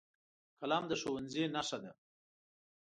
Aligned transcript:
قلم 0.61 0.83
د 0.87 0.91
ښوونځي 1.01 1.43
نښه 1.55 1.77
ده 1.83 1.91